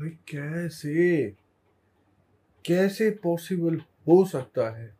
[0.00, 1.34] भाई, कैसे?
[2.66, 4.98] कैसे पॉसिबल हो सकता है?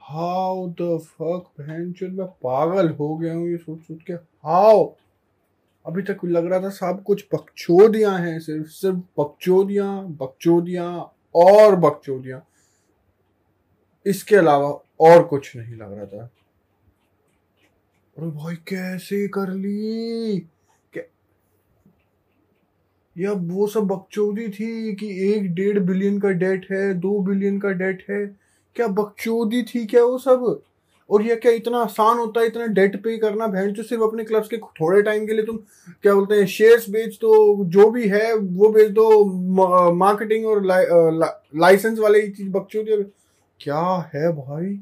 [0.00, 4.94] हाउ द फक बहन मैं पागल हो गया हूँ ये सोच सोच के। हाउ
[5.86, 12.46] अभी तक लग रहा था सब कुछ बकचोदियाँ हैं, सिर्फ़ सिर्फ़ बकचोदियाँ बकचोदियाँ और बकचोदियाँ।
[14.06, 14.68] इसके अलावा
[15.00, 16.30] और कुछ नहीं लग रहा था।
[18.18, 20.46] अरे भाई, कैसे कर ली?
[23.16, 27.70] या वो सब बकचोदी थी कि एक डेढ़ बिलियन का डेट है, दो बिलियन का
[27.70, 28.24] डेट है?
[28.76, 30.60] क्या बकचोदी थी क्या वो सब?
[31.10, 33.46] और ये क्या इतना आसान होता है इतना डेट पे करना?
[33.46, 35.56] बहन जो सिर्फ़ अपने क्लब्स के थोड़े टाइम के लिए तुम
[36.02, 39.24] क्या बोलते हैं शेयर्स बेच दो, जो भी है, वो बेच दो
[39.94, 43.02] मार्केटिंग और लाइसेंस वाले चीज़, बकचोदी
[43.60, 43.82] क्या
[44.14, 44.78] है भाई?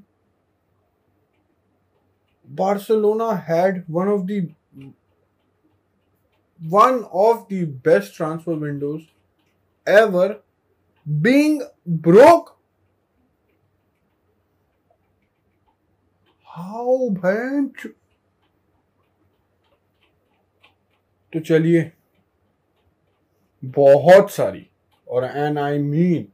[2.48, 4.20] Barcelona had one of
[6.60, 9.02] one of the best transfer windows
[9.86, 10.42] ever
[11.06, 11.62] being
[12.02, 12.56] broke
[16.48, 17.86] how भैंस
[21.32, 21.90] तो चलिए,
[23.62, 24.66] बहुत सारी,
[25.08, 26.26] और एन आई मीन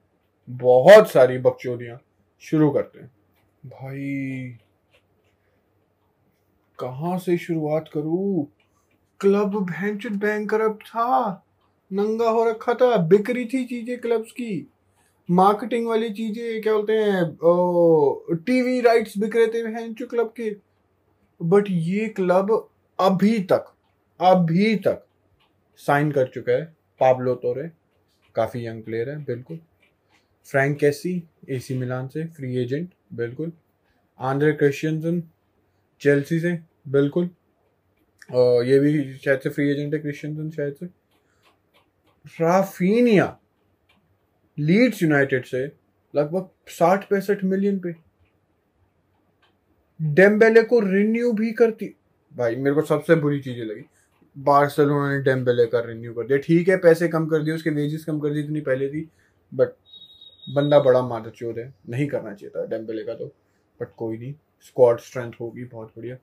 [0.48, 1.98] बहुत सारी बकचोदियाँ
[2.42, 3.11] शुरू करते हैं।
[3.64, 4.58] भाई,
[6.78, 8.46] कहाँ से शुरुआत करूँ?
[9.20, 11.42] क्लब भैंस बैंक था।
[11.91, 14.67] नंगा हो रखा था। बिक्री थी चीज़ें क्लब्स की।
[15.28, 20.50] मार्केटिंग वाली चीज़ें, क्या बोलते हैं टीवी राइट्स बिक रहे थे हैं जो क्लब के।
[21.41, 22.50] बट ये क्लब
[22.98, 23.73] अभी तक
[24.20, 25.05] अभी तक
[25.80, 26.64] साइन कर चुका है।
[27.01, 27.70] पाब्लो तोरे,
[28.34, 29.58] काफ़ी यंग प्लेयर है, बिल्कुल।
[30.48, 33.53] फ्रैंक कैसी, एसी मिलान से, फ्री एजेंट, बिल्कुल।
[34.20, 35.23] आंद्रे क्रिश्चियनसन
[36.03, 36.58] चेल्सी से,
[36.89, 37.30] बिल्कुल।
[38.30, 40.86] ये भी शायद से फ्री एजेंट है क्रिश्चियनसन शायद से।
[42.41, 43.38] राफीनिया
[44.58, 45.66] लीड्स यूनाइटेड से
[46.14, 47.94] लगभग साठ पैंसठ मिलियन पे।
[50.02, 51.95] डेम्बेले को रिन्यू भी करती।
[52.36, 53.83] भाई, मेरे को सबसे बुरी चीज़ें लगी।
[54.39, 58.05] बार्सिलोना ने डेम्बेले का रिन्यू कर दिया। ठीक है, पैसे कम कर दिए, उसके वेजेस
[58.05, 59.08] कम कर दी इतनी पहले थी।
[59.55, 59.68] बट
[60.55, 63.27] बंदा बड़ा मादर चोर है। नहीं करना चाहिए था डेम्बेले का तो।
[63.80, 66.17] बट कोई नहीं। स्क्वाड स्ट्रेंथ होगी, बहुत बढ़िया।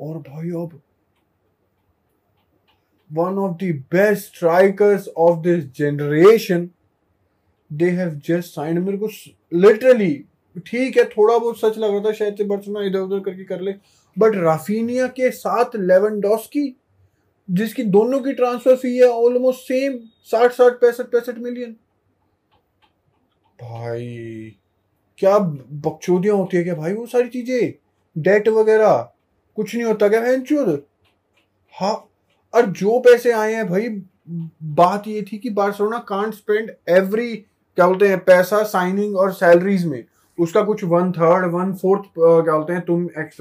[0.00, 0.82] और भाई, अब
[3.10, 6.68] one of the best strikers of this generation
[7.70, 9.08] they have just sign मेरे को
[9.52, 10.12] लिटरली
[10.66, 13.60] ठीक है, थोड़ा बहुत सच लग रहा था, शायद से बर्सना इधर उधर करके कर
[13.60, 13.72] ले।
[14.16, 16.74] बट राफीनिया के साथ लेवन डॉस की
[17.48, 21.72] जिसकी दोनों की ट्रांसफ़र फ़ी है ऑलमोस्ट सेम साठ साठ, पैंसठ पैंसठ मिलियन
[23.58, 24.56] भाई,
[25.18, 27.72] क्या बकचोदियाँ होती है क्या भाई वो सारी चीज़ें?
[28.16, 28.92] डेट वगैरह,
[29.56, 30.20] कुछ नहीं होता क्या?
[30.20, 30.76] है
[31.72, 32.09] हाँ
[32.54, 33.88] और जो पैसे आए हैं भाई,
[34.28, 39.86] बात ये थी कि बार्सिलोना कांट स्पेंड एवरी क्या बोलते हैं, पैसा साइनिंग और सैलरीज
[39.86, 40.04] में।
[40.38, 43.36] उसका कुछ वन थर्ड वन फोर्थ क्या बोलते हैं, तुम एक्स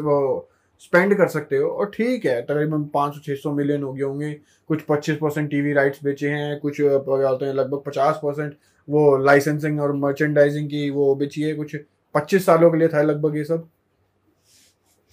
[0.81, 4.03] स्पेंड कर सकते हो। और ठीक है, तकरीबन पाँच सौ छः सौ मिलियन हो गए
[4.03, 4.31] होंगे।
[4.70, 8.56] कुछ पच्चीस परसेंट टी राइट्स बेचे हैं, कुछ क्या बोलते हैं, लगभग पचास परसेंट
[8.88, 11.76] वो लाइसेंसिंग और मर्चेंडाइजिंग की वो बेची है। कुछ
[12.16, 13.68] पच्चीस सालों के लिए था लगभग ये सब।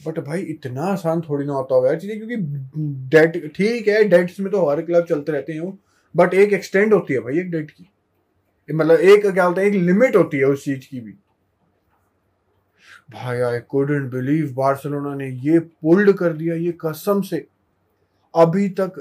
[0.00, 2.36] बट भाई, इतना आसान थोड़ी ना होता होगा चीज़ें, क्योंकि
[3.10, 5.78] डेट ठीक है डेट्स में तो हर क्लब चलते रहते हैं
[6.14, 7.88] बट एक एक्सटेंड होती है भाई, एक डेट की।
[8.68, 11.12] मतलब एक क्या बोलते हैं, एक लिमिट होती है उस चीज़ की भी।
[13.12, 17.46] भाई आई कुडंट बिलीव बार्सिलोना ने ये पुल्ड कर दिया ये कसम से।
[18.34, 18.98] अभी तक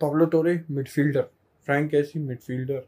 [0.00, 1.22] Pablo Torre midfielder
[1.68, 2.86] Franck Kessie midfielder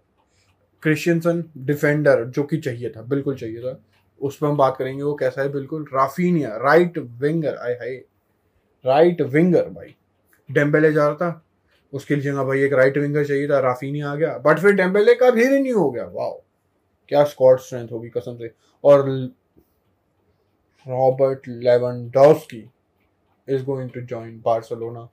[0.82, 3.72] Christensen defender जो कि चाहिए था, बिल्कुल चाहिए था।
[4.20, 5.48] उस पर हम बात करेंगे, वो कैसा है?
[5.48, 7.96] बिल्कुल, Raphinha right winger I high
[8.84, 9.94] right winger भाई।
[10.50, 11.42] डेम्बेले जा रहा था,
[11.92, 15.14] उसके लिए जगह भाई, एक राइट विंगर चाहिए था राफीनी आ गया। बट फिर डेम्बेले
[15.14, 16.40] का भी रिन्यू हो गया वाओ
[17.08, 18.50] क्या स्कॉट स्ट्रेंथ होगी, कसम से।
[18.84, 19.08] और
[20.86, 22.70] Robert Lewandowski
[23.48, 25.08] is going to join Barcelona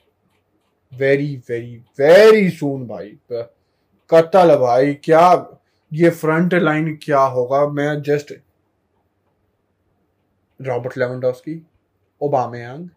[0.93, 3.17] very very very soon भाई।
[4.09, 5.59] कत्ल भाई, क्या,
[5.93, 7.67] ये फ्रंट लाइन क्या होगा?
[7.67, 8.33] मैं just
[10.59, 11.61] Robert Lewandowski
[12.21, 12.87] Aubameyang,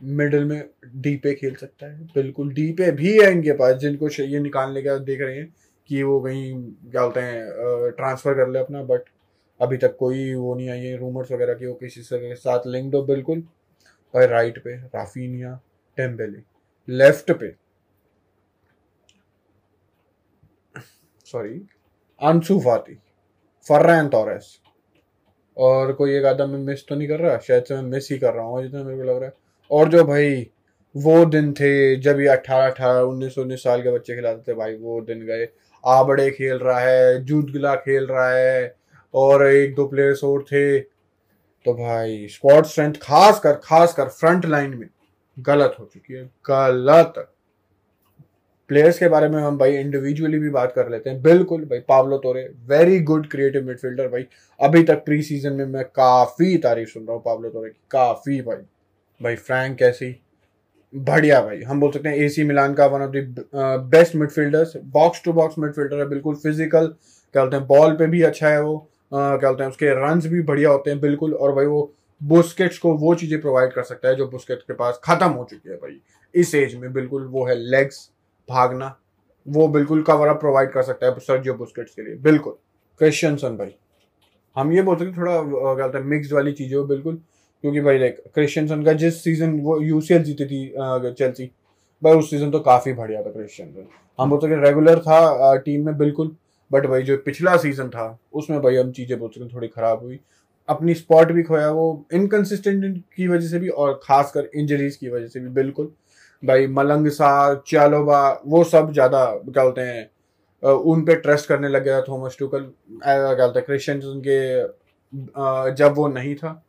[0.00, 4.08] middle में डी पे खेल सकता है। बिल्कुल डी पे भी है इनके पास, जिनको
[4.22, 5.52] ये निकालने का देख रहे हैं
[5.90, 9.08] कि वो कहीं, क्या बोलते हैं ट्रांसफ़र कर ले अपना बट
[9.60, 12.94] अभी तक कोई वो नहीं आई है रूमर्स वगैरह की वो किसी से साथ लिंक्ड
[12.94, 13.42] हो बिल्कुल।
[14.14, 15.54] और राइट पे राफीनिया
[15.98, 16.42] टेम्बेले
[16.88, 17.54] लेफ़्ट पे।
[21.26, 21.60] Sorry
[22.20, 22.94] Ansu Fati
[23.66, 24.58] Ferran Torres
[25.56, 28.18] और कोई एक आदम मैं मिस तो नहीं कर रहा, शायद से मैं मिस ही
[28.18, 29.34] कर रहा हूँ, जितना मेरे को लग रहा है।
[29.70, 30.46] और जो भाई,
[30.94, 34.74] वो दिन थे जब ये अट्ठारह अठारह, उन्नीस उन्नीस साल के बच्चे खिलाते थे भाई,
[34.74, 35.48] वो दिन गए।
[35.84, 38.74] आबड़े खेल रहा है जूत गिला खेल रहा है,
[39.14, 44.46] और एक दो प्लेयर्स और थे। तो भाई स्क्वाड स्ट्रेंथ खास कर खास कर फ्रंट
[44.46, 44.88] लाइन में
[45.36, 47.14] गलत हो चुकी है, गलत।
[48.70, 52.16] प्लेयर्स के बारे में हम भाई इंडिविजुअली भी बात कर लेते हैं। बिल्कुल भाई पावलो
[52.18, 54.26] तोरे वेरी गुड क्रिएटिव मिडफील्डर भाई।
[54.60, 58.40] अभी तक प्री सीज़न में मैं काफ़ी तारीफ़ सुन रहा हूँ पावलो तोरे की, काफ़ी
[58.40, 58.56] भाई।
[59.20, 60.14] भाई फ्रैंक कैसी?
[60.94, 63.44] बढ़िया भाई, हम बोल सकते हैं एसी मिलान का one of the
[63.92, 66.86] best midfielders box to box midfielder है, बिल्कुल फ़िज़िकल
[67.34, 68.76] क्या बोलते हैं बॉल पे भी अच्छा है वो
[69.12, 72.94] क्या बोलते हैं, उसके रन भी बढ़िया होते हैं, बिल्कुल। और भाई वो बुस्केट्स को
[72.96, 76.00] वो चीज़ें प्रोवाइड कर सकता है जो बुस्केट के पास खत्म हो चुकी है भाई।
[76.34, 78.08] इस एज में बिल्कुल वो है लेग्स
[78.48, 78.94] भागना,
[79.46, 82.56] वो बिल्कुल कवर अप प्रोवाइड कर सकता है सर्जियो बुस्केट्स के लिए। बिल्कुल।
[83.00, 83.74] क्रिश्चियनसन भाई।
[84.56, 87.20] हम ये बोल सकते हैं थोड़ा क्या बोलते हैं मिक्सड वाली चीज़ें हो, बिल्कुल।
[87.64, 91.50] क्योंकि भाई लाइक क्रिश्चियनसन का जिस सीज़न वो यूसीएल जीती थी चेल्सी
[92.02, 93.86] भाई उस सीज़न तो काफ़ी बढ़िया था क्रिश्चियनसन
[94.18, 96.34] हम बोल सकते रेगुलर था टीम में, बिल्कुल।
[96.70, 100.18] बट भाई, जो पिछला सीज़न था, उसमें भाई, हम चीज़ें बोल सकते थोड़ी ख़राब हुई।
[100.68, 105.26] अपनी स्पॉट भी खोया, वो इनकन्सिस्टेंट की वजह से भी और खासकर इंजरीज की वजह
[105.26, 105.90] से भी, बिल्कुल।
[106.46, 107.30] भाई मलंग सा
[107.68, 110.10] चालोबा वो सब ज़्यादा, क्या बोलते हैं
[110.62, 112.60] उन पे ट्रस्ट करने लग गया थॉमस टूकल।
[113.02, 116.62] क्या बोलते हैं क्रिश्चियन उनके जब वो नहीं था।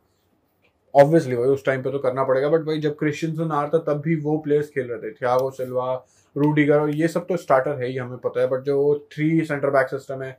[0.94, 3.78] ऑब्वियसली भाई, उस टाइम पे तो करना पड़ेगा बट भाई जब क्रिश्चियन आ रहा था,
[3.78, 5.92] तब भी वो प्लेयर्स खेल रहे थे। थियागो सिल्वा
[6.36, 9.88] रूडीगर ये सब तो स्टार्टर है ही, हमें पता है बट जो थ्री सेंटर बैक
[9.88, 10.36] सिस्टम है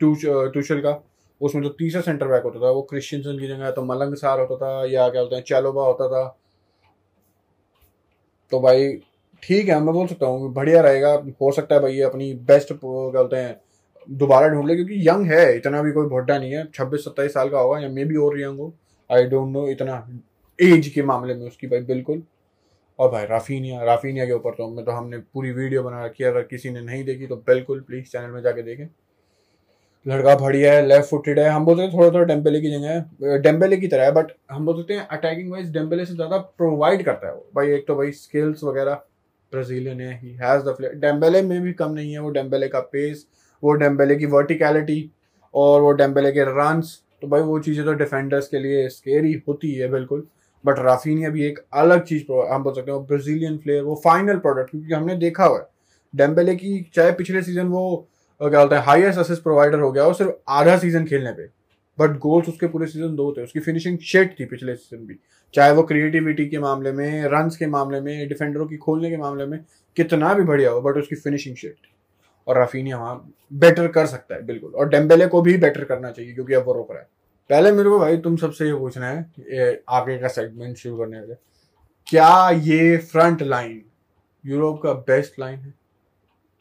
[0.00, 1.00] टूशल का,
[1.40, 4.56] उसमें जो तीसरा सेंटर बैक होता था, वो क्रिश्चियन की जगह तो मलंग सार होता
[4.56, 6.24] था, या क्या बोलते हैं चैलोबा होता था।
[8.52, 8.92] तो भाई,
[9.42, 11.12] ठीक है, मैं बोल सकता हूँ, बढ़िया रहेगा।
[11.42, 13.60] हो सकता है भाई अपनी बेस्ट बोलते हैं,
[14.08, 17.48] दोबारा ढूंढ ले, क्योंकि यंग है, इतना भी कोई भोटा नहीं है। छब्बीस, सत्ताईस साल
[17.50, 18.72] का होगा, या मे भी और यंग हो।
[19.10, 20.06] आई डोंट नो इतना
[20.58, 22.22] एज के मामले में उसकी भाई, बिल्कुल।
[22.98, 26.30] और भाई, राफीनिया राफीनिया के ऊपर तो मैं तो हमने पूरी वीडियो बना रखी है,
[26.30, 28.86] अगर किसी ने नहीं देखी तो बिल्कुल प्लीज़ चैनल में जाके देखें।
[30.06, 33.76] लड़का बढ़िया है लेफ़्ट फुटेड है, हम बोलते हैं थोड़ा थोड़ा डेम्बेले की जगह डेम्बेले
[33.76, 37.32] की तरह है बट हम बोलते हैं अटैकिंग वाइज डेम्बेले से ज़्यादा प्रोवाइड करता है
[37.34, 38.94] वो। भाई एक तो भाई स्किल्स वगैरह
[39.52, 42.80] ब्राजीलियन है ही हैज़ द फ्लेयर डेम्बेले में भी कम नहीं है, वो डेम्बेले का
[42.82, 43.26] पेस
[43.62, 45.10] वो डेम्बेले की वर्टिकलिटी
[45.54, 49.72] और वो डेम्बेले के रन्स तो भाई वो चीज़ें तो डिफेंडर्स के लिए स्केरी होती
[49.74, 50.26] है, बिल्कुल।
[50.64, 54.70] बट राफीनिया भी एक अलग चीज़ हम बोल सकते हैं ब्राजीलियन प्लेयर वो फाइनल प्रोडक्ट
[54.70, 55.66] क्योंकि हमने देखा हुआ है।
[56.14, 58.08] डेम्बेले की, चाहे पिछले सीज़न वो
[58.48, 61.46] क्या बोलते हैं हाईएस्ट असिस्ट प्रोवाइडर हो गया वो सिर्फ़ आधा सीज़न खेलने पे।
[61.98, 65.18] बट गोल्स उसके पूरे सीज़न दो थे। उसकी फिनिशिंग शेट थी पिछले सीज़न भी।
[65.54, 69.46] चाहे वो क्रिएटिविटी के मामले में रन के मामले में डिफेंडरों की खोलने के मामले
[69.46, 69.58] में
[69.96, 71.92] कितना भी बढ़िया हो बट उसकी फिनिशिंग शेट थी।
[72.46, 76.32] और रफीनिया वहाँ बेटर कर सकता है, बिल्कुल। और डेम्बेले को भी बेटर करना चाहिए,
[76.34, 77.08] क्योंकि अब वो रोक रहा है।
[77.50, 81.34] पहले मेरे को भाई, तुम सबसे ये पूछना है आगे का सेगमेंट शुरू करने के
[82.06, 83.82] क्या ये फ्रंट लाइन
[84.44, 85.74] यूरोप का बेस्ट लाइन है?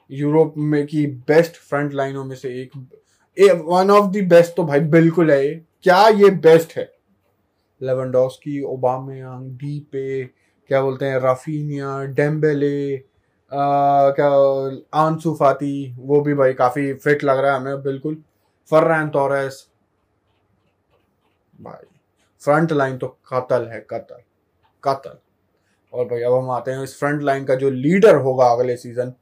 [0.09, 2.71] यूरोप में की बेस्ट फ्रंट लाइनों में से एक।
[3.65, 5.53] वन ऑफ़ द बेस्ट तो भाई बिल्कुल है
[5.83, 6.91] क्या ये बेस्ट है?
[7.81, 10.23] लेवनडॉस्की ओबामयांग डी पे
[10.69, 12.97] क्या बोलते हैं राफीनिया डेम्बेले
[13.51, 14.29] क्या
[14.99, 18.15] आँसू फाती वो भी भाई काफ़ी फिट लग रहा है हमें बिल्कुल।
[18.71, 19.65] फर्रैन तोरेस
[21.59, 21.85] भाई
[22.41, 24.21] फ्रंट लाइन तो कतल है, कतल
[24.83, 25.17] कतल।
[25.93, 29.13] और भाई अब हम आते हैं इस फ्रंट लाइन का जो लीडर होगा अगले सीज़न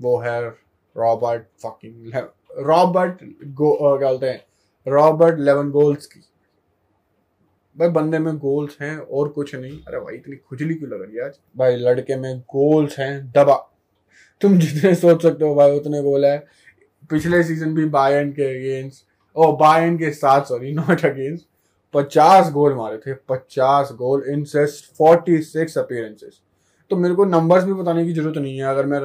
[0.00, 0.48] वो है
[0.96, 2.14] रॉबर्ट फकिंग
[2.58, 4.44] रॉबर्ट क्या हैं?
[4.88, 6.20] रॉबर्ट लेवन गोल्स की
[7.78, 11.16] भाई, बंदे में गोल्स हैं और कुछ नहीं। अरे भाई, इतनी खुजली क्यों लग रही
[11.16, 11.32] है आज?
[11.56, 13.74] भाई, लड़के में गोल्स हैं, दबा।
[14.40, 16.46] तुम जितने सोच सकते हो भाई, उतने गोल है।
[17.10, 19.04] पिछले सीज़न भी बायन के अगेंस्ट
[19.36, 21.46] ओ बायन के साथ सॉरी नॉट अगेंस्ट
[21.94, 24.44] पचास गोल मारे थे, पचास goal in
[24.98, 26.40] forty six appearances
[26.90, 28.98] तो मेरे को नंबर्स भी बताने की ज़रूरत नहीं है। अगर मैं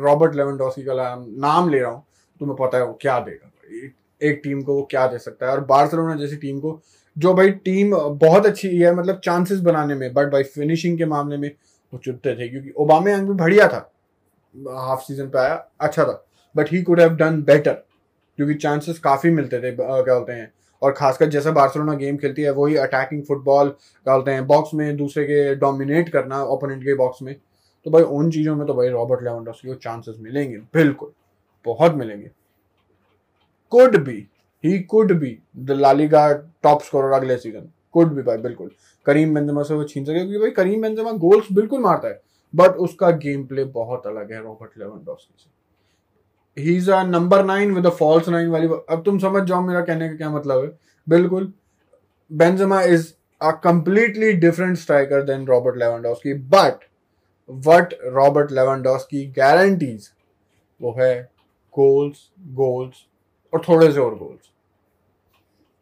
[0.00, 2.02] रॉबर्ट लेवेंडोस्की का नाम ले रहा हूँ
[2.40, 5.46] तो मैं पता है वो क्या देगा। एक, एक टीम को वो क्या दे सकता
[5.46, 6.80] है। और बार्सिलोना जैसी टीम को
[7.16, 11.36] जो भाई टीम बहुत अच्छी है मतलब चांसेस बनाने में बट भाई फिनिशिंग के मामले
[11.36, 11.50] में
[11.92, 13.90] वो चुपते थे क्योंकि ओबामे भी बढ़िया था।
[14.54, 17.72] हाफ़ सीज़न पे आया अच्छा था। But he could have done better
[18.38, 22.50] क्योंकि चांसेस काफ़ी मिलते थे क्या बोलते हैं और खासकर जैसे बार्सिलोना गेम खेलती है,
[22.52, 23.74] वही अटैकिंग फुटबॉल
[24.06, 27.34] डालते हैं बॉक्स में दूसरे के डोमिनेट करना ओपोनेंट के बॉक्स में।
[27.86, 31.12] तो भाई उन चीज़ों में तो भाई रॉबर्ट लेवेंडोस्की को चांसेस मिलेंगे, बिल्कुल,
[31.66, 32.30] बहुत मिलेंगे।
[33.72, 34.26] Could be
[34.64, 36.32] he could be the LaLiga
[36.62, 38.70] top scorer अगले सीज़न कुड भी भाई, बिल्कुल।
[39.06, 42.20] करीम बेंजेमा से वो छीन सके, क्योंकि भाई करीम बेंजेमा गोल्स बिल्कुल मारता है
[42.54, 45.48] बट उसका गेम प्ले बहुत अलग है रॉबर्ट लेवेंडोस्की से।
[46.56, 50.16] He a number nine with false nine वाली अब तुम समझ जाओ मेरा कहने का
[50.16, 50.70] क्या मतलब है।
[51.06, 51.52] बिल्कुल।
[52.30, 56.84] Benzema is a completely different striker than Robert Lewandowski but
[57.48, 60.10] what Robert Lewandowski की गारंटीज
[60.80, 61.14] वो है
[61.74, 63.04] गोल्स गोल्स
[63.52, 64.50] और थोड़े से और गोल्स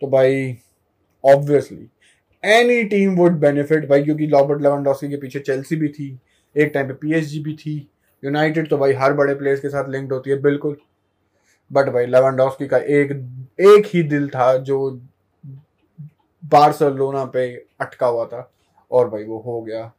[0.02, 0.56] तो भाई
[1.24, 1.88] obviously
[2.44, 6.18] any team would benefit भाई, क्योंकि रॉबर्ट लेवनडॉस्की के पीछे चेल्सी भी थी,
[6.56, 7.76] एक टाइम पे पीएसजी भी थी
[8.22, 10.76] यूनाइटेड तो भाई हर बड़े प्लेयर्स के साथ लिंक्ड होती है, बिल्कुल।
[11.70, 13.12] बट भाई लेवनडॉस्की का एक
[13.62, 14.90] एक ही दिल था जो
[16.42, 17.46] बार्सलोना पे
[17.80, 18.50] अटका हुआ था।
[18.90, 19.90] और भाई वो हो गया,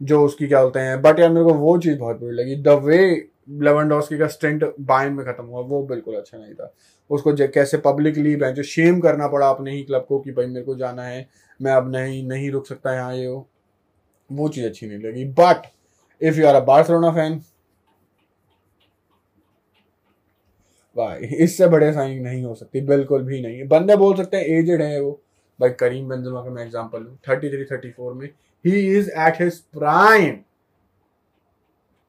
[0.00, 2.68] जो उसकी क्या बोलते हैं बट यार मेरे को वो चीज़ बहुत बुरी लगी। द
[2.84, 2.98] वे
[3.60, 6.72] लेवनडॉस्की का स्टेंट बाइन में खत्म हुआ, वो बिल्कुल अच्छा नहीं था।
[7.10, 10.74] उसको कैसे पब्लिकली जो शेम करना पड़ा अपने ही क्लब को कि भाई मेरे को
[10.76, 11.26] जाना है,
[11.60, 13.46] मैं अब नहीं नहीं रुक सकता यहाँ, ये हो
[14.30, 15.66] वो चीज़ अच्छी नहीं लगी। But
[16.20, 17.40] if you are a Barcelona fan
[20.96, 24.44] भाई, इससे बड़े साइन नहीं हो सकती, बिल्कुल भी नहीं है। बंदे बोल सकते हैं
[24.58, 25.10] एजेड है वो।
[25.60, 28.26] भाई, करीम बेंजमा का मैं एग्जांपल लूँ 33 34 में
[28.64, 30.36] he is at his prime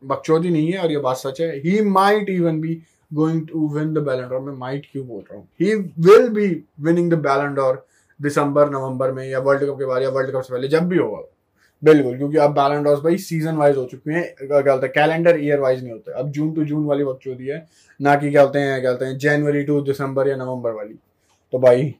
[0.03, 2.81] बकचोदी नहीं है और ये बात सच है। He might even be
[3.13, 5.47] going to win the Ballon d'Or मैं माइट क्यों बोल रहा हूँ?
[5.61, 6.47] He will be
[6.81, 7.85] winning the Ballon d'Or
[8.19, 10.97] दिसंबर, नवंबर में या वर्ल्ड कप के बाद या वर्ल्ड कप से पहले, जब भी
[10.97, 11.21] होगा
[11.83, 14.91] बिल्कुल, क्योंकि अब बैलेंडोर्स भाई सीज़न वाइज हो चुके हैं। क्या होता है?
[14.91, 17.65] कैलेंडर ईयर वाइज नहीं होता। अब जून टू जून वाली वक्त होती है।
[17.99, 20.93] ना कि क्या होते हैं, क्या हैं जनवरी टू दिसंबर या नवंबर वाली।
[21.53, 21.93] तो भाई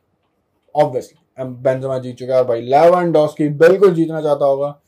[0.76, 4.80] ऑब्वियसली बेंजमा जीत चुका है भाई लेवन की बिल्कुल जीतना चाहता होगा।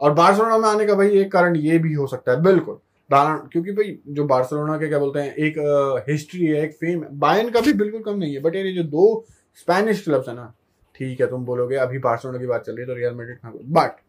[0.00, 2.78] और बार्सिलोना में आने का भाई एक कारण ये भी हो सकता है। बिल्कुल
[3.10, 7.50] क्योंकि भाई जो बार्सिलोना के क्या बोलते हैं, एक हिस्ट्री है, एक फेम है। बायन
[7.50, 9.24] का भी बिल्कुल कम नहीं है बट ये जो दो
[9.58, 10.52] स्पेनिश क्लब्स है ना,
[10.96, 13.38] ठीक है, तुम बोलोगे, अभी बार्सिलोना की बात चल रही है तो रियल मेड्रिड
[13.70, 14.00] बट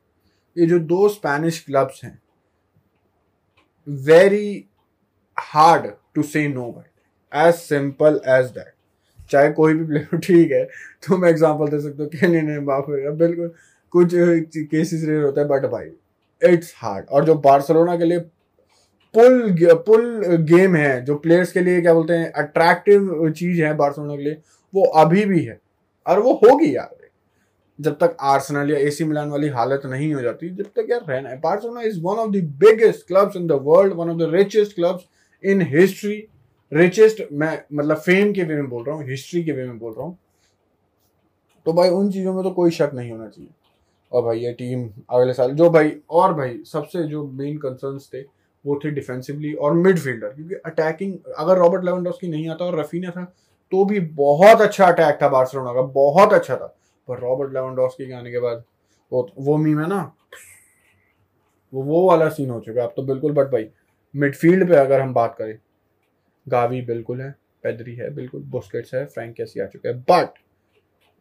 [0.55, 2.19] ये जो दो स्पेनिश क्लब्स हैं
[3.88, 4.65] very
[5.38, 8.74] hard to say no भाई एज सिंपल एज दैट
[9.31, 10.63] चाहे कोई भी प्लेयर ठीक है,
[11.07, 13.51] तुम एग्जांपल दे सकते हो कैलियन एम्बापे बिल्कुल,
[13.93, 15.91] कुछ केसेस रेयर होता है बट भाई
[16.41, 18.19] इट्स हार्ड और जो बार्सिलोना के लिए
[19.15, 19.55] पुल
[19.88, 24.24] पुल गेम है, जो प्लेयर्स के लिए क्या बोलते हैं अट्रैक्टिव चीज़ है बार्सिलोना के
[24.24, 24.38] लिए,
[24.74, 25.59] वो अभी भी है।
[26.05, 27.04] और वो होगी यार।
[27.79, 31.36] जब तक आर्सेनल या एसी मिलान वाली हालत नहीं हो जाती, जब तक यार रहना
[31.41, 35.03] Barcelona is one of the biggest clubs in the world one of the richest clubs
[35.44, 36.15] in history
[36.72, 39.94] richest मैं मतलब फेम के वे में बोल रहा हूँ हिस्ट्री के वे में बोल
[39.94, 40.17] रहा हूँ।
[41.65, 43.50] तो भाई उन चीज़ों में तो कोई शक नहीं होना चाहिए।
[44.12, 48.22] और भाई ये टीम अगले साल, जो भाई, और भाई सबसे जो मेन कंसर्न्स थे,
[48.65, 53.24] वो थे डिफेंसिवली और मिडफील्डर क्योंकि अटैकिंग अगर रॉबर्ट लेवनडॉस्की नहीं आता और रफीना था
[53.72, 56.75] तो भी बहुत अच्छा अटैक था बार्सिलोना का, बहुत अच्छा था।
[57.07, 58.63] पर रॉबर्ट लेवनडॉस्की के आने के बाद
[59.12, 60.01] वो वो मीम है ना।
[61.74, 63.69] वो वो वाला सीन हो चुका है अब तो बिल्कुल बट भाई
[64.13, 65.57] मिडफील्ड पे अगर हम बात करें,
[66.47, 67.29] गावी बिल्कुल है,
[67.63, 70.39] पेदरी है बिल्कुल, बुस्केट्स है, फ्रैंक कैसी आ चुका है बट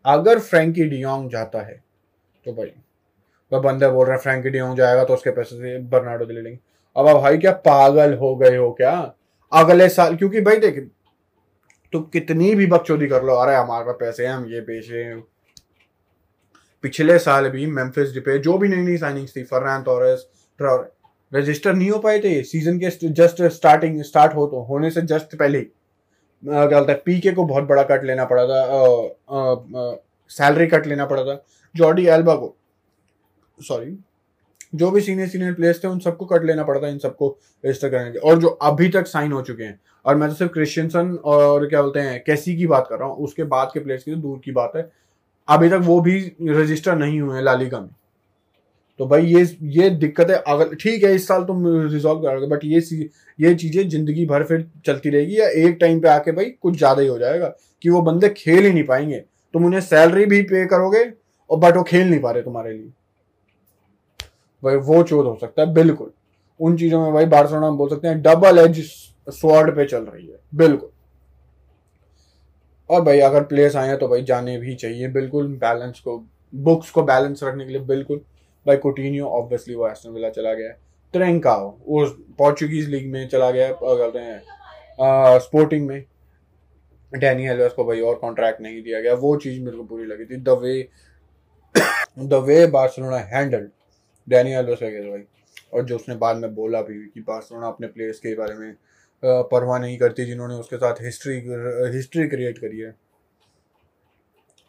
[0.05, 1.83] अगर फ्रैंकी डियोंग जाता है
[2.45, 2.73] तो भाई
[3.53, 6.59] वह बंदे बोल रहे हैं, फ्रैंकी डियोंग जाएगा तो उसके पैसे से बर्नाडो ले लेंगे।
[6.97, 8.93] अब भाई, क्या पागल हो गए हो क्या?
[9.53, 10.79] अगले साल, क्योंकि भाई देख,
[11.93, 15.05] तुम कितनी भी बकचोदी कर लो, अरे हमारे पास पैसे हैं, हम ये पेशे
[16.85, 20.27] पिछले साल भी मेम्फिस डिपे जो भी नई नई साइनिंग्स थी फर्रैन तोरेस
[21.33, 25.37] रजिस्टर नहीं हो पाए थे। सीज़न के जस्ट स्टार्टिंग स्टार्ट हो तो होने से जस्ट
[25.37, 25.61] पहले
[26.43, 31.25] क्या बोलता है पीके को बहुत बड़ा कट लेना पड़ा था सैलरी कट लेना पड़ा
[31.25, 32.55] था। जॉर्डी एल्बा को
[33.59, 33.97] सॉरी
[34.75, 37.29] जो भी सीनियर सीनियर प्लेयर्स थे, उन सबको कट लेना पड़ा था, इन सबको
[37.65, 40.53] रजिस्टर करने के। और जो अभी तक साइन हो चुके हैं, और मैं तो सिर्फ़
[40.53, 44.05] क्रिश्चियनसन और क्या बोलते हैं कैसी की बात कर रहा हूँ, उसके बाद के प्लेयर्स
[44.05, 44.83] की तो दूर की बात है।
[45.49, 47.89] अभी तक वो भी रजिस्टर नहीं हुए हैं लालिका में।
[49.01, 52.65] तो भाई ये ये दिक्कत है। अगर, ठीक है, इस साल तुम रिजॉल्व करोगे बट
[52.65, 52.81] ये
[53.39, 57.03] ये चीज़ें ज़िंदगी भर फिर चलती रहेगी या एक टाइम पे आके भाई कुछ ज़्यादा
[57.03, 57.53] ही हो जाएगा
[57.85, 59.19] कि वो बंदे खेल ही नहीं पाएँगे।
[59.55, 61.05] तुम उन्हें सैलरी भी पे करोगे
[61.51, 62.93] और बट वो खेल नहीं पा रहे तुम्हारे लिए।
[64.63, 66.11] भाई वो चोट हो सकता है, बिल्कुल।
[66.61, 68.81] उन चीज़ों में भाई बार्सिलोना बोल सकते हैं डबल एज
[69.27, 70.91] स्वॉर्ड पे चल रही है, बिल्कुल।
[72.91, 76.17] और भाई, अगर प्लेयर्स आए हैं तो भाई जाने भी चाहिए, बिल्कुल बैलेंस को
[76.53, 78.21] बुक्स को बैलेंस रखने के लिए बिल्कुल।
[78.67, 80.73] भाई कोटिनियो ऑब्वियसली वो एस्टन विला चला गया
[81.15, 82.05] ट्रेंका वो
[82.39, 86.05] पोर्चुगीज लीग में चला गया कहते हैं स्पोर्टिंग में।
[87.13, 90.25] डैनी एलवेस को भाई और कॉन्ट्रैक्ट नहीं दिया गया, वो चीज़ मेरे को बुरी लगी
[90.27, 90.89] थी। The way
[92.19, 93.69] the way Barcelona handle
[94.29, 95.23] Dani Alves वगैरह भाई,
[95.73, 98.75] और जो उसने बाद में बोला भी कि बार्सिलोना अपने प्लेयर्स के बारे में
[99.23, 101.37] परवाह नहीं करती जिन्होंने उसके साथ हिस्ट्री
[101.97, 102.95] हिस्ट्री क्रिएट करी है।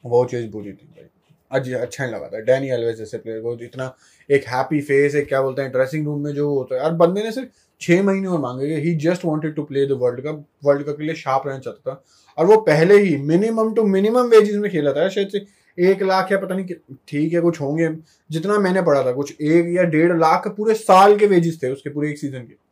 [0.04, 1.10] वो चीज़ बुरी थी भाई।
[1.52, 3.96] आज अच्छा नहीं लगा था। डैनी एलवेज जैसे प्लेयर को इतना
[4.30, 7.24] एक हैप्पी फेस एक क्या बोलते हैं ड्रेसिंग रूम में जो होता है। और बंदे
[7.24, 7.50] ने सिर्फ़
[7.82, 11.04] छः महीने और मांगे he just wanted to play the world cup world cup के
[11.04, 12.04] लिए शार्प रहना चाहता था।
[12.38, 15.46] और वो पहले ही मिनिमम टू मिनिमम वेजेस में खेला था। शायद से
[15.78, 16.76] एक लाख या पता नहीं
[17.08, 17.90] ठीक है, कुछ होंगे।
[18.32, 21.90] जितना मैंने पढ़ा था, कुछ एक या डेढ़ लाख पूरे साल के वेजेस थे उसके,
[21.90, 22.65] पूरे एक सीज़न के।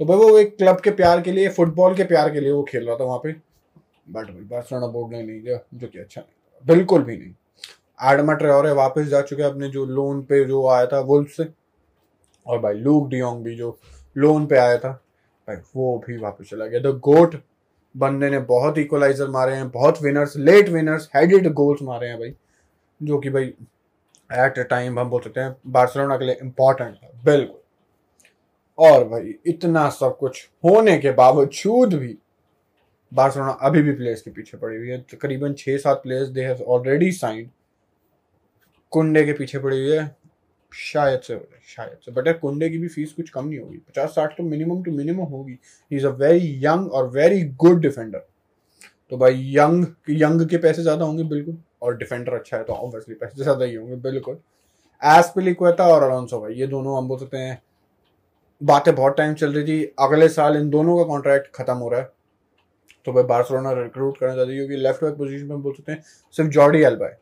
[0.00, 2.62] तो भाई वो एक क्लब के प्यार के लिए, फुटबॉल के प्यार के लिए वो
[2.62, 6.20] खेल रहा था वहाँ पे। बट भाई बार्सिलोना बोर्ड ने नहीं दिया जो कि अच्छा
[6.20, 10.86] नहीं बिल्कुल भी नहीं। एडमा ट्रेओरे वापस जा चुके अपने जो लोन पे जो आया
[10.86, 11.46] था वुल्फ से।
[12.46, 13.76] और भाई लूक डियोंग भी जो
[14.16, 14.92] लोन पे आया था,
[15.48, 17.36] भाई वो भी वापस चला गया। द गोट
[17.94, 22.34] बंदे ने बहुत इक्वलाइजर मारे हैं, बहुत winners late winners headed goals मारे हैं भाई।
[23.00, 27.10] जो कि भाई एट अ टाइम हम बोल सकते हैं बार्सिलोना के लिए इम्पोर्टेंट था,
[27.24, 27.59] बिल्कुल।
[28.80, 32.16] और भाई, इतना सब कुछ होने के बावजूद भी
[33.12, 36.62] बार्सिलोना अभी भी प्लेयर्स के पीछे पड़ी हुई है। तकरीबन छः सात players they have
[36.68, 37.48] already signed
[38.92, 40.16] Kounde के पीछे पड़ी हुई है।
[40.72, 44.10] शायद से शायद से। बट यार, कुंडे की भी फ़ीस कुछ कम नहीं होगी। पचास
[44.10, 48.26] साठ तो मिनिमम टू मिनिमम होगी। He is a very young और वेरी गुड डिफेंडर
[49.12, 53.14] तो भाई यंग यंग के पैसे ज़्यादा होंगे, बिल्कुल। और डिफेंडर अच्छा है तो ऑब्वियसली
[53.14, 57.36] पैसे ज़्यादा ही होंगे, बिल्कुल। एस एसपिलिक्वेटा और अलोंसो भाई, ये दोनों हम बोल सकते
[57.38, 57.60] हैं
[58.60, 62.00] बातें बहुत टाइम चल रही थी। अगले साल इन दोनों का कॉन्ट्रैक्ट खत्म हो रहा
[62.00, 62.10] है।
[63.06, 66.02] तो भाई बार्सिलोना रिक्रूट करना चाहती है क्योंकि लेफ़्ट बैक पोजीशन में बोल सकते हैं
[66.34, 67.18] सिर्फ़ जॉर्डी एल्बा है।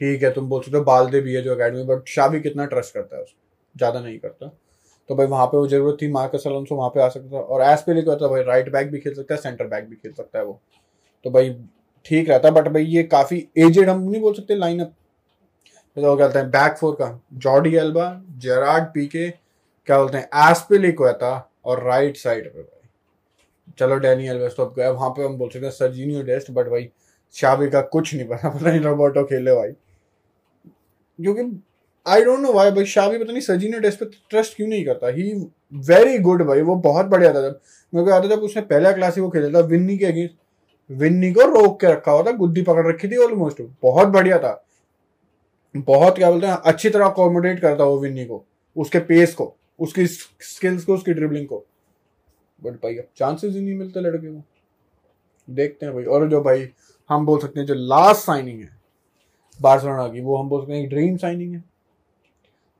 [0.00, 2.94] ठीक है, तुम बोल सकते हो बालदे भी है जो अकेडमी बट शाबी कितना ट्रस्ट
[2.94, 3.38] करता है उसको?
[3.76, 4.46] ज़्यादा नहीं करता।
[5.10, 7.62] तो भाई वहाँ पे वो ज़रूरत थी मार्कस अलोंसो वहाँ पे आ सकता था। और
[7.62, 10.44] एसपिलिक होता भाई राइट बैक भी खेल सकता है सेंटर बैक भी खेल सकता है
[10.44, 10.60] वो।
[11.24, 11.54] तो भाई
[12.06, 14.94] ठीक रहता है बट भाई ये काफ़ी एजेड हम नहीं बोल सकते लाइनअप
[15.96, 17.08] जैसा वो कहते हैं बैक फोर का
[17.38, 18.08] जॉर्डी एल्बा
[18.38, 19.28] जेराड पीके
[19.86, 22.88] क्या बोलते हैं एस्पिलिक होता और राइट साइड पे भाई।
[23.78, 26.88] चलो डैनियल वेस्ट अब गया वहाँ पे हम बोल सकते हैं सर्जिनियो डेस्ट बट भाई
[27.34, 29.70] शाबी का कुछ नहीं पता पता नहीं रोबोटो खेले भाई।
[31.18, 31.42] क्योंकि
[32.06, 35.08] आई डोंट नो वाई भाई शाबी पता नहीं सर्जिनियो डेस्ट पे ट्रस्ट क्यों नहीं करता।
[35.08, 35.32] ही
[35.72, 37.60] वेरी गुड भाई, वो बहुत बढ़िया था जब।
[37.92, 40.34] मेरे को याद है जब उसने पहला क्लास ही वो खेला था विन्नी के अगेंस्ट
[40.90, 44.64] विन्नी को रोक के रखा हुआ था, गुद्दी पकड़ रखी थी ऑलमोस्ट बहुत बढ़िया था।
[45.76, 48.44] बहुत, क्या बोलते हैं, अच्छी तरह अकोमोडेट करता वो विन्नी को,
[48.76, 51.64] उसके पेस को। उसकी स्किल्स को, उसकी ड्रिबलिंग को।
[52.64, 54.42] बट भाई, अब चांसेस ही नहीं मिलते लड़के को।
[55.50, 56.68] देखते हैं भाई। और जो भाई,
[57.10, 58.70] हम बोल सकते हैं जो लास्ट साइनिंग है,
[59.62, 61.64] बार्सिलोना की, वो हम बोल सकते हैं ड्रीम साइनिंग है।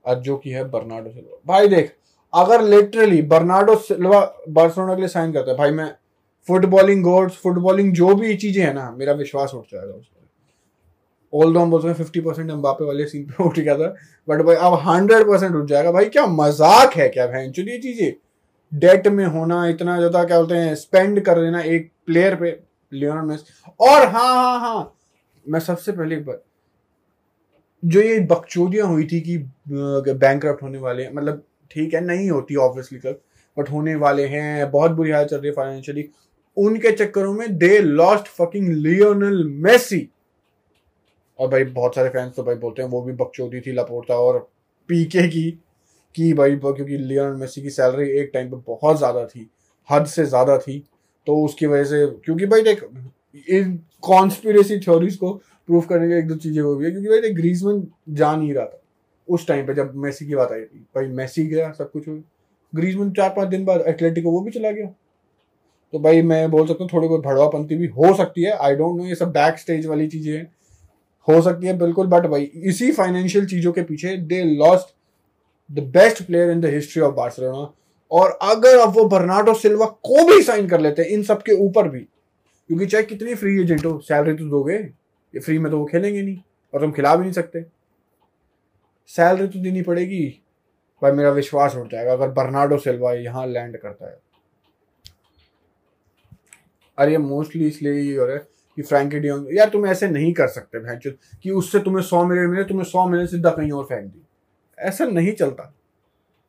[0.07, 1.95] आज जो की है बर्नाडो सिल्वा। भाई देख,
[2.33, 5.95] अगर लिटरली बर्नाडो सिल्वा बार्सिलोना के लिए साइन करता है, भाई मैं
[6.47, 10.09] फुटबॉलिंग गोल्स फुटबॉलिंग जो भी चीज़ें है ना, मेरा विश्वास उठ जाएगा उस
[11.33, 13.87] ऑल दो हम बोलते हैं फिफ्टी परसेंट एम्बापे वाले सीन पे उठ गया था।
[14.27, 17.51] बट भाई, अब हंड्रेड परसेंट उठ जाएगा। भाई, क्या मज़ाक है क्या बहन?
[17.59, 18.13] ये चीज़ें।
[18.71, 22.59] डेट में होना इतना ज़्यादा, क्या बोलते हैं स्पेंड कर देना एक प्लेयर पे
[22.91, 23.45] लियोनल मेस
[23.79, 24.91] और हाँ हाँ हाँ
[25.45, 26.41] मैं सबसे पहले एक बार
[27.83, 32.99] जो ये बकचोदियाँ हुई थी कि बैंक होने वाले मतलब ठीक है, नहीं होती ऑब्वियसली
[32.99, 33.19] क्लब
[33.57, 36.09] बट होने वाले हैं, बहुत बुरी हालत चल रही है फाइनेंशियली
[36.57, 40.07] उनके चक्करों में they lost fucking Lionel Messi
[41.39, 44.39] और भाई बहुत सारे फैंस तो भाई बोलते हैं, वो भी बकचोदी थी लपोटा और
[44.89, 45.49] पीके की,
[46.15, 49.49] कि भाई क्योंकि लियोनल मेसी की सैलरी एक टाइम पे बहुत ज़्यादा थी,
[49.89, 50.83] हद से ज़्यादा थी।
[51.27, 52.83] तो उसकी वजह से, क्योंकि भाई देख,
[53.49, 55.33] इन कॉन्स्पिरेसी थ्योरीज को
[55.69, 58.53] प्रूफ करने की एक दो चीज़ें वो भी है, क्योंकि भाई देख ग्रीजमैन जा नहीं
[58.53, 58.81] रहा था
[59.27, 62.13] उस टाइम पे जब मेसी की बात आई थी। भाई मेसी गया सब कुछ हो
[62.73, 64.87] ग्रीजमैन चार पाँच दिन बाद एथलेटिको वो भी चला गया।
[65.93, 68.97] तो भाई मैं बोल सकता हूँ, थोड़ी बहुत भड़वापंथी भी हो सकती है। आई डोंट
[68.97, 70.45] नो ये सब बैक स्टेज वाली चीज़ें हैं।
[71.27, 74.95] हो सकती है, बिल्कुल बट भाई, इसी फाइनेंशियल चीज़ों के पीछे they lost
[75.69, 77.71] the best player in the history of Barcelona
[78.11, 81.51] और अगर अब वो बर्नाडो सिल्वा को भी साइन कर लेते हैं इन सब के
[81.63, 85.79] ऊपर भी, क्योंकि चाहे कितनी फ्री एजेंट हो सैलरी तो दोगे, ये फ्री में तो
[85.79, 86.37] वो खेलेंगे नहीं,
[86.73, 87.65] और तुम खिला भी नहीं सकते।
[89.09, 90.25] सैलरी तो देनी पड़ेगी।
[91.01, 94.17] भाई, मेरा विश्वास उठ जाएगा अगर बर्नाडो सिल्वा यहाँ लैंड करता है।
[96.97, 100.47] अरे मोस्टली इसलिए ही हो रहा है। कि फ्रैंकी डियोंग, यार तुम ऐसे नहीं कर
[100.47, 104.05] सकते भैंस कि उससे तुम्हें सौ मिलियन मिले, तुम्हें सौ मिलियन सीधा कहीं और फेंक
[104.05, 104.21] दी।
[104.77, 105.71] ऐसा नहीं चलता।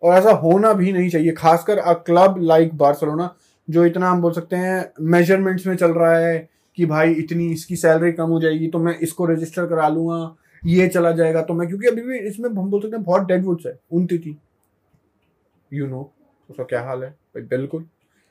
[0.02, 3.34] और ऐसा होना भी नहीं चाहिए, खासकर अ क्लब लाइक बार्सलोना,
[3.68, 7.76] जो इतना हम बोल सकते हैं मेजरमेंट्स में चल रहा है कि भाई इतनी इसकी
[7.76, 11.68] सैलरी कम हो जाएगी तो मैं इसको रजिस्टर करा लूँगा, ये चला जाएगा तो मैं,
[11.68, 14.36] क्योंकि अभी भी इसमें हम बोल सकते हैं बहुत डेडवुड्स है, उनती थी।
[15.70, 16.10] यू नो
[16.48, 17.10] उसका क्या हाल है?
[17.10, 17.86] भाई बिल्कुल।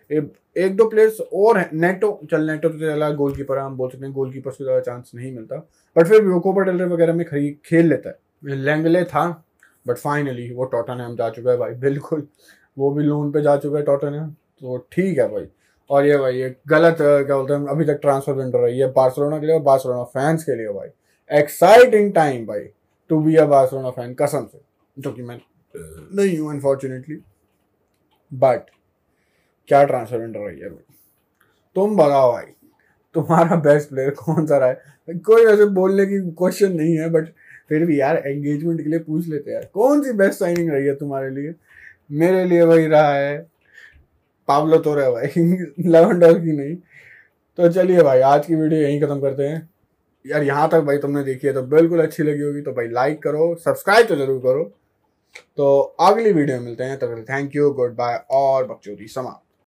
[0.09, 4.05] एक दो प्लेयर्स और हैं। नेटो चल नेटो तो चला गोल कीपर हम बोल सकते
[4.05, 5.57] हैं गोल कीपर से ज़्यादा चांस नहीं मिलता।
[5.95, 9.27] बट फिर भी कोपर डेलरे वगैरह में खरीद खेल लेता है। लेंगले था
[9.85, 12.27] बट फाइनली वो टॉटनहम जा चुका है भाई बिल्कुल।
[12.77, 15.47] वो भी लोन पे जा चुका है टोटा टॉटनहम तो ठीक है भाई।
[15.89, 19.39] और ये भाई ये गलत क्या बोलते हैं अभी तक ट्रांसफ़र विंडो रही है। बार्सिलोना
[19.39, 20.87] के लिए और बार्सिलोना फैंस के लिए भाई।
[21.29, 22.63] एक्साइटिंग टाइम भाई
[23.09, 24.61] to be a Barcelona fan कसम से।
[24.97, 25.39] जो कि मैं
[25.75, 27.15] नहीं हूँ अनफॉर्चुनेटली
[28.31, 28.69] बट
[29.69, 30.69] क्या ट्रांसफ़र विंडो रही है
[31.75, 32.45] तुम बताओ भाई।
[33.15, 34.81] तुम्हारा बेस्ट प्लेयर कौन सा रहा है?
[35.09, 37.27] कोई वैसे बोलने की क्वेश्चन नहीं है बट
[37.69, 40.85] फिर भी यार एंगेजमेंट के लिए पूछ लेते हैं यार। कौन सी बेस्ट साइनिंग रही
[40.85, 41.53] है तुम्हारे लिए?
[42.13, 43.37] मेरे लिए वही रहा है
[44.47, 46.75] पावलो तो रहे भाई। लेवन डॉल की नहीं।
[47.57, 49.69] तो चलिए भाई, आज की वीडियो यहीं खत्म करते हैं।
[50.25, 53.21] यार, यहाँ तक भाई तुमने देखी है तो बिल्कुल अच्छी लगी होगी तो भाई लाइक
[53.23, 54.63] करो सब्सक्राइब तो ज़रूर करो।
[55.57, 59.44] तो अगली वीडियो में मिलते हैं, तब थैंक यू गुड बाय और बकचोदी समाप्त।